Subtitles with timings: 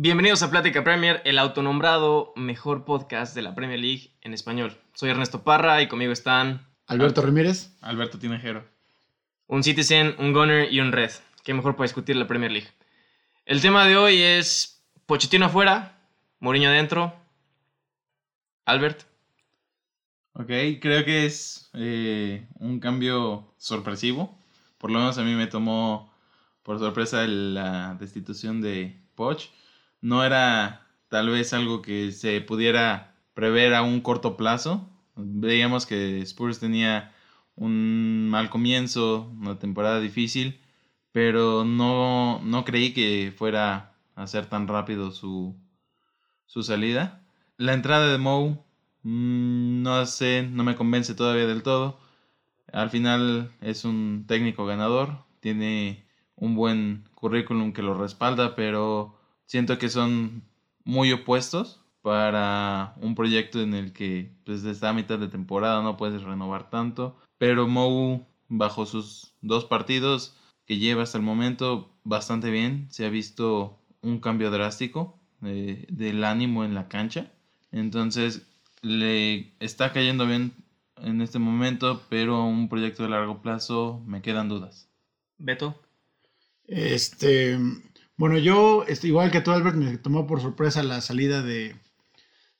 [0.00, 4.76] Bienvenidos a Plática Premier, el autonombrado mejor podcast de la Premier League en español.
[4.94, 7.76] Soy Ernesto Parra y conmigo están Alberto Ramírez.
[7.80, 8.64] Alberto Tinejero.
[9.48, 11.10] un Citizen, un Gunner y un Red.
[11.42, 12.68] Qué mejor para discutir la Premier League.
[13.44, 15.98] El tema de hoy es Pochettino afuera,
[16.38, 17.12] Mourinho adentro.
[18.66, 19.02] Albert,
[20.34, 24.38] Ok, creo que es eh, un cambio sorpresivo.
[24.78, 26.14] Por lo menos a mí me tomó
[26.62, 29.48] por sorpresa la destitución de Poch.
[30.00, 34.88] No era tal vez algo que se pudiera prever a un corto plazo.
[35.16, 37.12] Veíamos que Spurs tenía
[37.56, 40.60] un mal comienzo, una temporada difícil,
[41.12, 45.56] pero no, no creí que fuera a ser tan rápido su,
[46.46, 47.22] su salida.
[47.56, 48.58] La entrada de Moe,
[49.02, 51.98] mm, no sé, no me convence todavía del todo.
[52.72, 59.17] Al final es un técnico ganador, tiene un buen currículum que lo respalda, pero
[59.48, 60.44] siento que son
[60.84, 65.96] muy opuestos para un proyecto en el que pues desde a mitad de temporada no
[65.96, 67.18] puedes renovar tanto.
[67.38, 72.86] Pero Mou, bajo sus dos partidos que lleva hasta el momento, bastante bien.
[72.90, 77.32] Se ha visto un cambio drástico eh, del ánimo en la cancha.
[77.72, 78.46] Entonces
[78.82, 80.52] le está cayendo bien
[80.96, 84.88] en este momento, pero un proyecto de largo plazo me quedan dudas.
[85.38, 85.80] Beto.
[86.66, 87.58] Este,
[88.18, 91.76] bueno, yo, este, igual que tú, Albert, me tomó por sorpresa la salida de,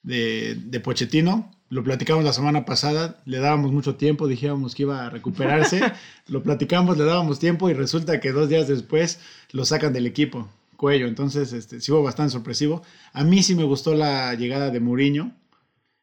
[0.03, 1.51] de, de Pochettino.
[1.69, 5.83] Lo platicamos la semana pasada, le dábamos mucho tiempo, dijimos que iba a recuperarse.
[6.29, 9.19] lo platicamos, le dábamos tiempo y resulta que dos días después
[9.51, 11.09] lo sacan del equipo, cuello.
[11.09, 12.83] Entonces, este, sí fue bastante sorpresivo.
[13.13, 15.37] A mí sí me gustó la llegada de Mourinho.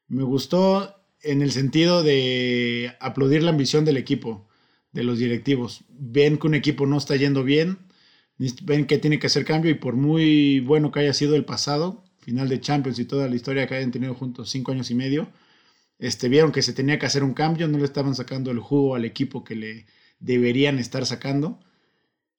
[0.09, 4.45] Me gustó en el sentido de aplaudir la ambición del equipo,
[4.92, 5.86] de los directivos.
[5.89, 7.80] Ven que un equipo no está yendo bien,
[8.38, 12.03] ven que tiene que hacer cambio y por muy bueno que haya sido el pasado,
[12.19, 15.30] final de Champions y toda la historia que hayan tenido juntos cinco años y medio,
[16.00, 18.95] este, vieron que se tenía que hacer un cambio, no le estaban sacando el jugo
[18.95, 19.86] al equipo que le
[20.20, 21.60] deberían estar sacando.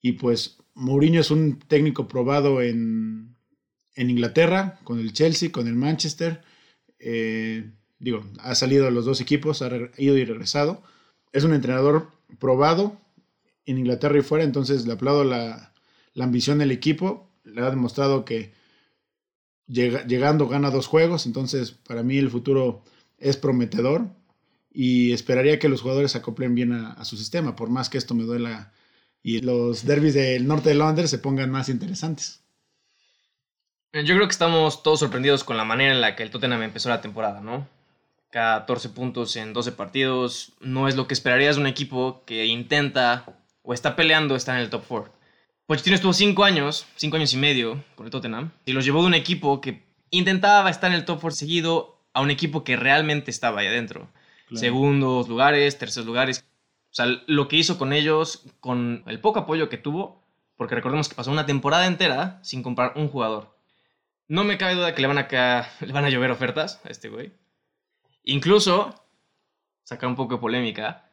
[0.03, 3.37] Y pues Mourinho es un técnico probado en,
[3.95, 6.43] en Inglaterra, con el Chelsea, con el Manchester.
[6.99, 10.83] Eh, digo, ha salido de los dos equipos, ha ido y regresado.
[11.33, 13.01] Es un entrenador probado
[13.65, 15.73] en Inglaterra y fuera, entonces le aplaudo la,
[16.17, 17.31] la ambición del equipo.
[17.45, 18.53] Le ha demostrado que
[19.69, 22.83] llega, llegando gana dos juegos, entonces para mí el futuro
[23.19, 24.09] es prometedor
[24.73, 28.25] y esperaría que los jugadores acoplen bien a, su sistema, por más que esto me
[28.25, 28.73] duela
[29.23, 32.43] y los derbis del norte de Londres se pongan más interesantes.
[33.93, 36.89] Yo creo que estamos todos sorprendidos con la manera en la que el Tottenham empezó
[36.89, 37.69] la temporada, ¿no?
[38.31, 43.25] 14 puntos en 12 partidos no es lo que esperarías de un equipo que intenta
[43.63, 45.16] o está peleando estar en el top 4.
[45.67, 49.09] Pochettino estuvo 5 años, 5 años y medio con el Tottenham y los llevó de
[49.09, 53.33] un equipo que intentaba estar en el top 4 seguido a un equipo que realmente
[53.33, 54.09] estaba ahí adentro.
[54.47, 54.61] Claro.
[54.61, 56.47] Segundos lugares, terceros lugares.
[56.93, 60.23] O sea, lo que hizo con ellos, con el poco apoyo que tuvo,
[60.57, 63.59] porque recordemos que pasó una temporada entera sin comprar un jugador.
[64.29, 65.27] No me cabe duda que le van a,
[65.81, 67.33] le van a llover ofertas a este güey.
[68.23, 68.95] Incluso,
[69.83, 71.11] sacar un poco de polémica,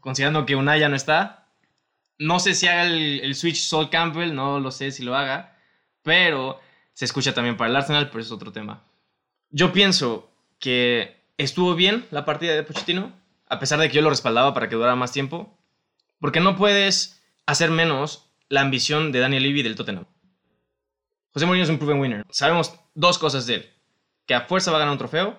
[0.00, 1.45] considerando que Unai ya no está,
[2.18, 5.56] no sé si haga el, switch Sol Campbell, no lo sé si lo haga,
[6.02, 6.60] pero
[6.92, 8.84] se escucha también para el Arsenal, pero es otro tema.
[9.50, 13.12] Yo pienso que estuvo bien la partida de Pochettino,
[13.48, 15.58] a pesar de que yo lo respaldaba para que durara más tiempo,
[16.18, 20.06] porque no puedes hacer menos la ambición de Daniel Levy del Tottenham.
[21.32, 22.24] José Mourinho es un proven winner.
[22.30, 23.70] Sabemos dos cosas de él,
[24.24, 25.38] que a fuerza va a ganar un trofeo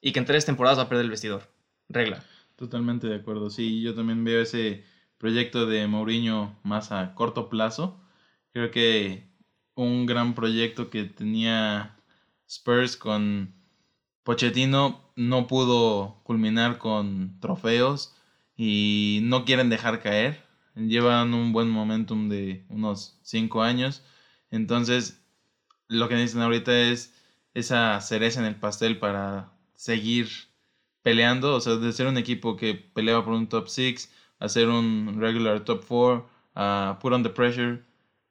[0.00, 1.50] y que en tres temporadas va a perder el vestidor.
[1.88, 2.22] Regla.
[2.56, 3.50] Totalmente de acuerdo.
[3.50, 4.84] Sí, yo también veo ese
[5.18, 8.00] proyecto de Mourinho más a corto plazo.
[8.52, 9.28] Creo que
[9.74, 11.96] un gran proyecto que tenía
[12.46, 13.54] Spurs con
[14.22, 18.14] Pochettino no pudo culminar con trofeos
[18.56, 20.44] y no quieren dejar caer.
[20.74, 24.02] Llevan un buen momentum de unos 5 años.
[24.50, 25.20] Entonces,
[25.88, 27.14] lo que necesitan ahorita es
[27.54, 30.28] esa cereza en el pastel para seguir
[31.02, 31.54] peleando.
[31.54, 34.12] O sea, de ser un equipo que peleaba por un top 6
[34.44, 37.82] a ser un regular top 4, a put on the pressure,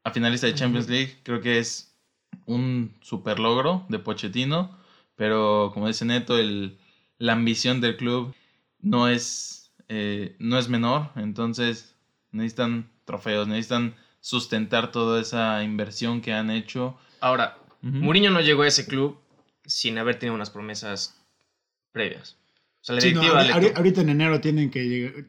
[0.04, 1.18] a finalista de Champions League.
[1.24, 1.96] Creo que es
[2.46, 4.78] un super logro de Pochettino,
[5.16, 6.78] pero como dice Neto, el,
[7.18, 8.34] la ambición del club
[8.80, 11.96] no es, eh, no es menor, entonces
[12.32, 16.98] necesitan trofeos, necesitan sustentar toda esa inversión que han hecho.
[17.20, 18.02] Ahora, uh -huh.
[18.02, 19.18] Mourinho no llegó a ese club
[19.66, 21.20] sin haber tenido unas promesas
[21.92, 22.38] previas.
[22.82, 25.26] O sea, la sí, no, ahorita, ahorita en enero tienen que llegar,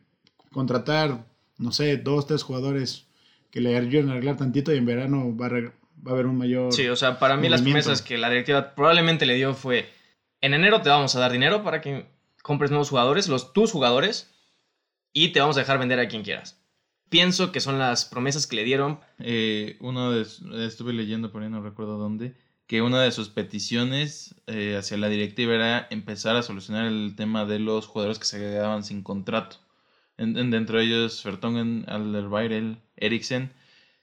[0.55, 1.27] contratar,
[1.59, 3.07] no sé, dos, tres jugadores
[3.51, 6.39] que le ayuden a arreglar tantito y en verano va a, va a haber un
[6.39, 6.73] mayor...
[6.73, 9.91] Sí, o sea, para mí las promesas que la directiva probablemente le dio fue,
[10.41, 12.07] en enero te vamos a dar dinero para que
[12.43, 14.33] compres nuevos jugadores, los tus jugadores,
[15.13, 16.61] y te vamos a dejar vender a quien quieras.
[17.09, 18.99] Pienso que son las promesas que le dieron.
[19.19, 20.27] Eh, uno de,
[20.67, 22.35] estuve leyendo por ahí, no recuerdo dónde,
[22.67, 27.45] que una de sus peticiones eh, hacia la directiva era empezar a solucionar el tema
[27.45, 29.59] de los jugadores que se quedaban sin contrato.
[30.17, 33.53] En, en- dentro de ellos, Vertonghen, Alderweireld, Eriksen.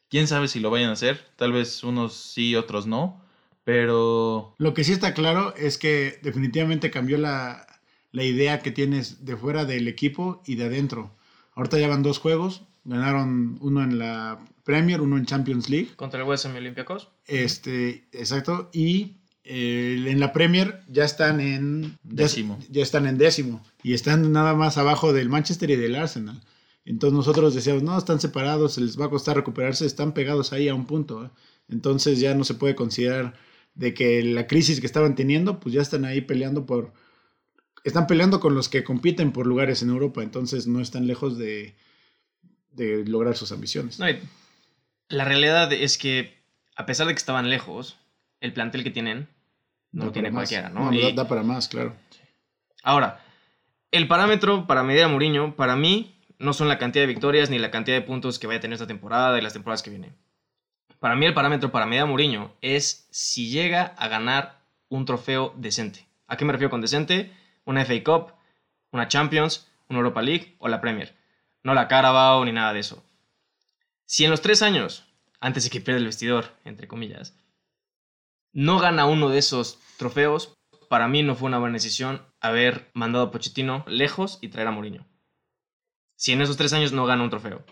[0.09, 1.19] Quién sabe si lo vayan a hacer.
[1.37, 3.21] Tal vez unos sí, otros no.
[3.63, 7.67] Pero Lo que sí está claro es que definitivamente cambió la,
[8.11, 11.15] la idea que tienes de fuera del equipo y de adentro.
[11.53, 15.89] Ahorita ya van dos juegos, ganaron uno en la Premier, uno en Champions League.
[15.95, 17.09] Contra el West Ham y Olympiacos.
[17.27, 18.69] Este, exacto.
[18.73, 22.59] Y eh, en la Premier ya están en Décimo.
[22.69, 23.63] Ya, están en décimo.
[23.83, 26.41] Y están nada más abajo del Manchester y del Arsenal.
[26.85, 30.67] Entonces nosotros decíamos, no, están separados, se les va a costar recuperarse, están pegados ahí
[30.67, 31.25] a un punto.
[31.25, 31.29] ¿eh?
[31.69, 33.33] Entonces ya no se puede considerar
[33.75, 36.93] de que la crisis que estaban teniendo, pues ya están ahí peleando por...
[37.83, 41.75] Están peleando con los que compiten por lugares en Europa, entonces no están lejos de,
[42.71, 43.97] de lograr sus ambiciones.
[43.97, 44.05] No,
[45.09, 46.43] la realidad es que,
[46.75, 47.97] a pesar de que estaban lejos,
[48.41, 49.29] el plantel que tienen
[49.93, 50.49] no Da lo tiene más.
[50.49, 50.91] cualquiera, ¿no?
[50.93, 51.95] Y- da para más, claro.
[52.83, 53.23] Ahora,
[53.91, 57.59] el parámetro para medir a Mourinho, para mí, no son la cantidad de victorias ni
[57.59, 60.15] la cantidad de puntos que vaya a tener esta temporada y las temporadas que vienen.
[60.99, 64.59] Para mí, el parámetro para medir a Mourinho es si llega a ganar
[64.89, 66.05] un trofeo decente.
[66.27, 67.31] ¿A qué me refiero con decente?
[67.65, 68.33] Una FA Cup,
[68.91, 71.15] una Champions, una Europa League o la Premier.
[71.63, 73.03] No la Carabao ni nada de eso.
[74.05, 75.05] Si en los tres años,
[75.39, 77.35] antes de que pierda el vestidor, entre comillas,
[78.53, 80.53] no gana uno de esos trofeos,
[80.89, 84.71] para mí no fue una buena decisión haber mandado a Pochettino lejos y traer a
[84.71, 85.05] Mourinho.
[86.15, 87.63] Si en esos tres años no gana un trofeo.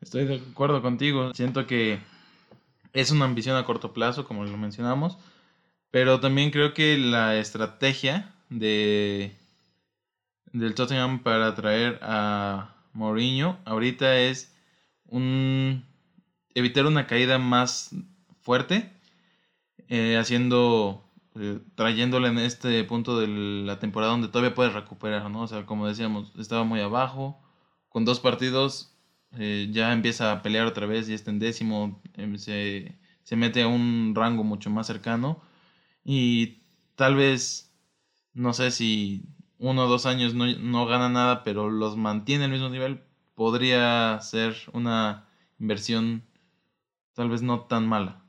[0.00, 1.34] Estoy de acuerdo contigo.
[1.34, 2.00] Siento que
[2.92, 5.18] es una ambición a corto plazo, como lo mencionamos.
[5.90, 9.32] Pero también creo que la estrategia de
[10.52, 14.52] del Tottenham para traer a Mourinho ahorita es
[15.06, 15.84] un
[16.54, 17.90] evitar una caída más
[18.40, 18.90] fuerte,
[19.90, 21.04] eh, haciendo
[21.36, 25.42] eh, trayéndole en este punto de la temporada donde todavía puedes recuperar, ¿no?
[25.42, 27.40] O sea, como decíamos, estaba muy abajo,
[27.88, 28.96] con dos partidos
[29.38, 33.62] eh, ya empieza a pelear otra vez y está en décimo, em, se, se mete
[33.62, 35.42] a un rango mucho más cercano
[36.04, 36.62] y
[36.96, 37.72] tal vez,
[38.34, 39.24] no sé si
[39.58, 43.02] uno o dos años no, no gana nada, pero los mantiene al mismo nivel,
[43.34, 45.28] podría ser una
[45.58, 46.24] inversión
[47.14, 48.19] tal vez no tan mala.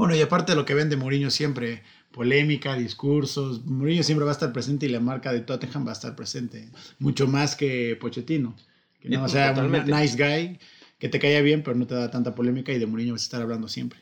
[0.00, 4.32] Bueno, y aparte de lo que vende Mourinho siempre, polémica, discursos, Mourinho siempre va a
[4.32, 8.56] estar presente y la marca de Tottenham va a estar presente, mucho más que Pochettino.
[8.98, 10.58] Que no, sea, un nice guy
[10.98, 13.24] que te caía bien, pero no te da tanta polémica y de Mourinho vas a
[13.24, 14.00] estar hablando siempre.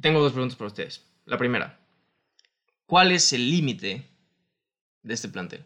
[0.00, 1.04] Tengo dos preguntas para ustedes.
[1.26, 1.78] La primera,
[2.86, 4.08] ¿cuál es el límite
[5.02, 5.62] de este plantel?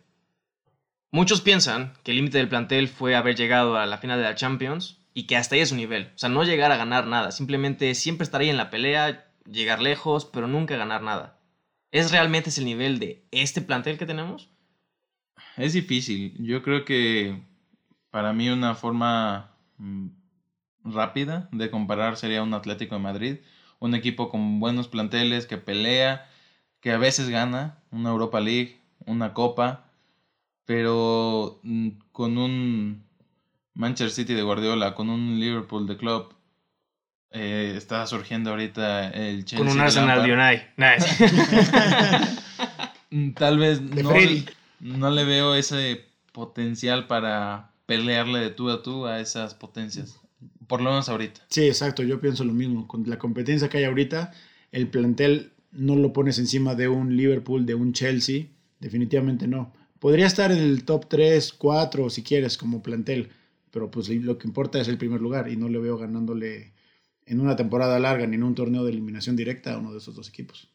[1.12, 4.34] Muchos piensan que el límite del plantel fue haber llegado a la final de la
[4.34, 6.10] Champions y que hasta ahí es su nivel.
[6.14, 9.80] O sea, no llegar a ganar nada, simplemente siempre estar ahí en la pelea, llegar
[9.80, 11.38] lejos, pero nunca ganar nada.
[11.90, 14.48] ¿Es realmente ese el nivel de este plantel que tenemos?
[15.56, 16.34] Es difícil.
[16.38, 17.42] Yo creo que
[18.10, 20.08] para mí una forma mm,
[20.84, 23.36] rápida de comparar sería un Atlético de Madrid,
[23.80, 26.28] un equipo con buenos planteles que pelea,
[26.80, 29.90] que a veces gana una Europa League, una Copa,
[30.64, 33.04] pero mm, con un
[33.80, 36.34] Manchester City de Guardiola, con un Liverpool de Club,
[37.30, 39.58] eh, está surgiendo ahorita el Chelsea.
[39.58, 40.32] Con un Arsenal de.
[40.34, 40.68] Unai.
[43.10, 44.12] Mm, Tal vez no,
[44.80, 50.20] no le veo ese potencial para pelearle de tú a tú a esas potencias.
[50.66, 51.40] Por lo menos ahorita.
[51.48, 52.86] Sí, exacto, yo pienso lo mismo.
[52.86, 54.32] Con la competencia que hay ahorita,
[54.72, 59.72] el plantel no lo pones encima de un Liverpool, de un Chelsea, definitivamente no.
[59.98, 63.30] Podría estar en el top 3, 4 si quieres como plantel,
[63.70, 66.74] pero pues lo que importa es el primer lugar y no le veo ganándole
[67.26, 70.14] en una temporada larga ni en un torneo de eliminación directa a uno de esos
[70.14, 70.72] dos equipos.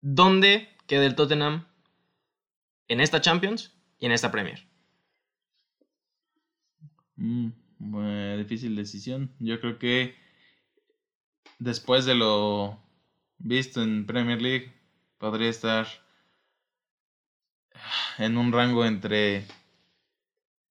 [0.00, 1.66] ¿Dónde queda el Tottenham
[2.88, 4.66] en esta Champions y en esta Premier?
[7.16, 7.50] Mm,
[7.96, 9.30] eh, difícil decisión.
[9.38, 10.14] Yo creo que
[11.58, 12.82] después de lo
[13.38, 14.72] visto en Premier League,
[15.18, 15.86] podría estar
[18.18, 19.46] en un rango entre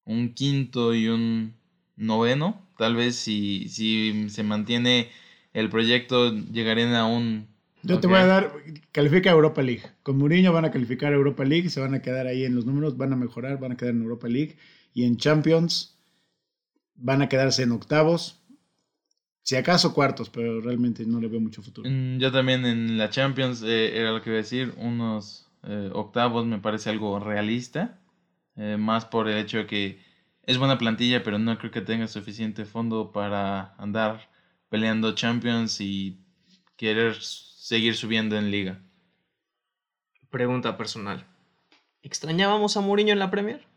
[0.10, 1.54] un quinto y un
[1.96, 2.60] noveno.
[2.78, 5.10] Tal vez si, si se mantiene
[5.54, 7.48] el proyecto, llegarían a un...
[7.84, 8.54] Yo te voy a dar,
[8.92, 9.84] califica a Europa League.
[10.04, 12.66] Con Mourinho van a calificar a Europa League, se van a quedar ahí en los
[12.66, 14.58] números, van a mejorar, van a quedar en Europa League.
[14.94, 15.96] Y en Champions
[16.96, 18.42] van a quedarse en octavos.
[19.44, 21.90] Si acaso cuartos, pero realmente no le veo mucho futuro.
[21.90, 25.90] Mm, Yo también en la Champions, eh, era lo que iba a decir, unos eh,
[25.94, 27.99] octavos me parece algo realista,
[28.60, 30.00] eh, más por el hecho de que
[30.44, 34.30] es buena plantilla, pero no creo que tenga suficiente fondo para andar
[34.70, 36.18] peleando Champions y
[36.78, 38.82] querer seguir subiendo en liga.
[40.32, 41.26] Pregunta personal.
[42.02, 43.68] ¿Extrañábamos a Mourinho en la Premier?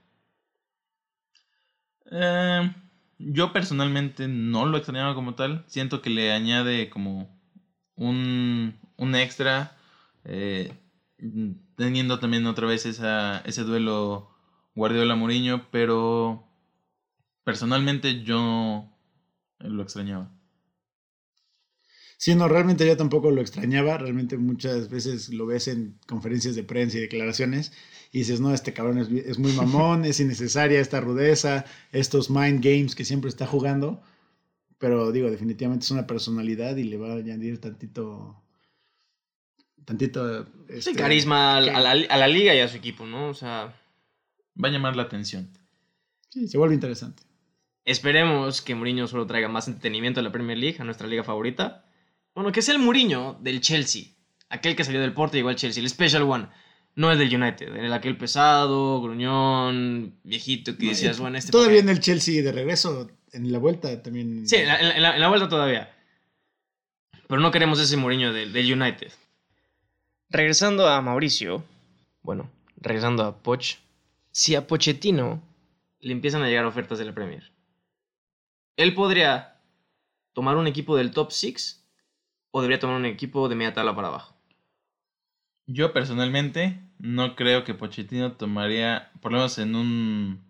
[2.10, 2.74] Eh,
[3.18, 5.64] yo personalmente no lo extrañaba como tal.
[5.66, 7.28] Siento que le añade como
[7.96, 9.76] un, un extra.
[10.24, 10.72] eh,
[11.76, 14.31] teniendo también otra vez esa, ese duelo
[14.74, 15.70] Guardiola-Mourinho.
[15.70, 16.46] Pero
[17.44, 18.88] personalmente yo
[19.58, 20.30] lo extrañaba.
[22.18, 23.98] Sí, no, realmente yo tampoco lo extrañaba.
[23.98, 27.72] Realmente muchas veces lo ves en conferencias de prensa y declaraciones
[28.12, 32.62] y dices, no, este cabrón es, es muy mamón, es innecesaria esta rudeza, estos mind
[32.64, 34.02] games que siempre está jugando.
[34.78, 38.40] Pero digo, definitivamente es una personalidad y le va a añadir tantito.
[39.84, 40.44] Tantito.
[40.44, 43.28] Sí, este, carisma a la, a la- a la liga y a su equipo, ¿no?
[43.28, 43.74] O sea,
[44.62, 45.50] Va a llamar la atención.
[46.28, 47.22] Sí, se vuelve interesante.
[47.84, 51.84] esperemos que Mourinho solo traiga más entretenimiento a la Premier League, a nuestra liga favorita.
[52.34, 54.04] Bueno, que sea el Mourinho del Chelsea.
[54.48, 56.48] Aquel que salió del Porto y llegó al Chelsea, el Special One.
[56.94, 61.50] No el del United, el aquel pesado, gruñón, viejito que decías, bueno, este...
[61.50, 61.96] Todavía en papel".
[61.96, 64.46] el Chelsea de regreso, en la vuelta también.
[64.46, 65.90] Sí, en la, en la- en la vuelta todavía.
[67.28, 69.10] Pero no queremos ese Mourinho del, del United.
[70.28, 71.64] Regresando a Mauricio,
[72.22, 73.76] bueno, regresando a Poch,
[74.32, 75.42] si a Pochettino
[76.00, 77.52] le empiezan a llegar ofertas de la Premier,
[78.76, 79.60] él podría
[80.32, 81.86] tomar un equipo del top 6
[82.50, 84.36] o debería tomar un equipo de media tabla para abajo.
[85.66, 90.44] Yo personalmente no creo que Pochettino tomaría, por lo menos en un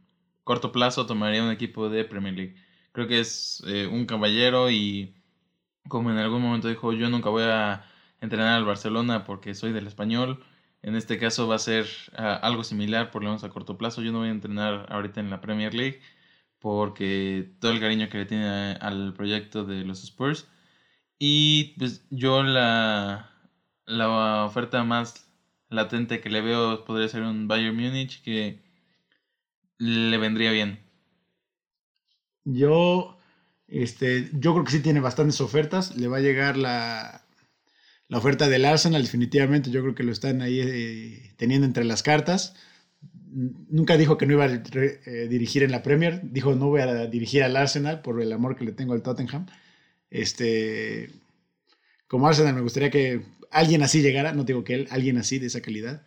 [0.45, 2.57] corto plazo, tomaría un equipo de Premier League.
[2.93, 5.15] Creo que es eh, un caballero y
[5.89, 7.85] como en algún momento dijo, yo nunca voy a
[8.21, 10.45] entrenar al Barcelona porque soy del español.
[10.83, 11.87] En este caso va a ser
[12.17, 14.03] ah, algo similar, por lo menos a corto plazo.
[14.03, 16.01] Yo no voy a entrenar ahorita en la Premier League
[16.59, 20.49] porque todo el cariño que le tiene al proyecto de los Spurs.
[21.19, 23.31] Y pues yo la,
[23.87, 25.29] la oferta más
[25.69, 28.62] latente que le veo podría ser un Bayern Múnich que
[29.79, 30.81] le vendría bien.
[32.45, 33.19] Yo,
[33.69, 35.97] este, yo creo que sí tiene bastantes ofertas.
[35.97, 37.22] Le va a llegar la,
[38.12, 39.71] la oferta del Arsenal, definitivamente.
[39.71, 42.54] Yo creo que lo están ahí eh, teniendo entre las cartas.
[43.31, 46.21] Nunca dijo que no iba a eh, dirigir en la Premier.
[46.23, 49.47] Dijo no voy a dirigir al Arsenal por el amor que le tengo al Tottenham.
[50.11, 51.09] Este,
[52.07, 54.35] como Arsenal me gustaría que alguien así llegara.
[54.35, 56.02] No digo que él, alguien así de esa calidad.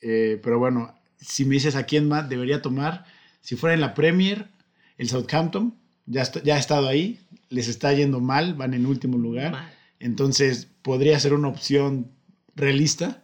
[0.00, 3.04] Eh, pero bueno, si me dices a quién más debería tomar,
[3.42, 4.48] si fuera en la Premier,
[4.96, 5.74] el Southampton
[6.06, 7.20] ya ha estado ahí,
[7.50, 9.76] les está yendo mal, van en último lugar.
[10.00, 12.10] Entonces podría ser una opción
[12.54, 13.22] realista.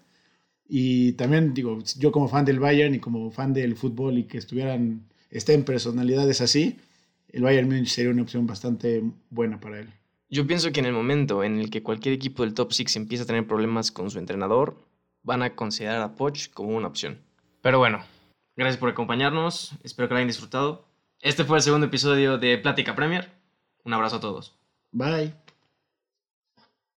[0.66, 4.38] Y también digo, yo como fan del Bayern y como fan del fútbol y que
[4.38, 6.78] estuvieran, estén personalidades así,
[7.28, 9.88] el Bayern Múnich sería una opción bastante buena para él.
[10.30, 13.24] Yo pienso que en el momento en el que cualquier equipo del top 6 empieza
[13.24, 14.76] a tener problemas con su entrenador,
[15.22, 17.18] van a considerar a Poch como una opción.
[17.60, 18.04] Pero bueno,
[18.56, 20.86] gracias por acompañarnos, espero que lo hayan disfrutado.
[21.20, 23.30] Este fue el segundo episodio de Plática Premier.
[23.84, 24.54] Un abrazo a todos.
[24.92, 25.43] Bye.